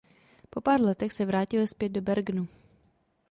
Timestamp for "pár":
0.61-0.81